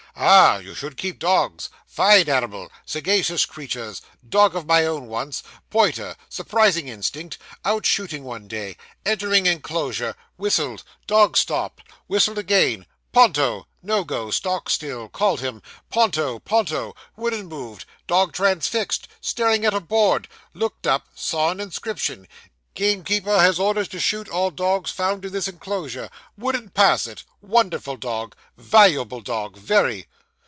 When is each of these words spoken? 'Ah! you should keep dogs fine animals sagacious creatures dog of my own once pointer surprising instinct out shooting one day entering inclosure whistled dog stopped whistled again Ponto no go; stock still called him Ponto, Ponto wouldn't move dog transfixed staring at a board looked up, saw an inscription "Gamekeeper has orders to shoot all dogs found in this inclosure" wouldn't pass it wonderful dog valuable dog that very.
'Ah! 0.13 0.57
you 0.57 0.75
should 0.75 0.97
keep 0.97 1.17
dogs 1.19 1.69
fine 1.87 2.27
animals 2.27 2.69
sagacious 2.85 3.45
creatures 3.45 4.01
dog 4.27 4.57
of 4.57 4.65
my 4.67 4.85
own 4.85 5.07
once 5.07 5.41
pointer 5.69 6.17
surprising 6.27 6.89
instinct 6.89 7.37
out 7.63 7.85
shooting 7.85 8.25
one 8.25 8.45
day 8.45 8.75
entering 9.05 9.45
inclosure 9.45 10.13
whistled 10.35 10.83
dog 11.07 11.37
stopped 11.37 11.81
whistled 12.07 12.37
again 12.37 12.85
Ponto 13.13 13.67
no 13.81 14.03
go; 14.03 14.29
stock 14.31 14.69
still 14.69 15.07
called 15.07 15.39
him 15.39 15.61
Ponto, 15.89 16.39
Ponto 16.39 16.93
wouldn't 17.15 17.47
move 17.47 17.85
dog 18.05 18.33
transfixed 18.33 19.07
staring 19.21 19.63
at 19.63 19.73
a 19.73 19.79
board 19.79 20.27
looked 20.53 20.85
up, 20.85 21.07
saw 21.15 21.51
an 21.51 21.61
inscription 21.61 22.27
"Gamekeeper 22.73 23.37
has 23.41 23.59
orders 23.59 23.89
to 23.89 23.99
shoot 23.99 24.29
all 24.29 24.49
dogs 24.49 24.89
found 24.91 25.25
in 25.25 25.33
this 25.33 25.49
inclosure" 25.49 26.09
wouldn't 26.37 26.73
pass 26.73 27.05
it 27.05 27.25
wonderful 27.41 27.97
dog 27.97 28.33
valuable 28.55 29.19
dog 29.19 29.55
that 29.55 29.59
very. 29.61 30.07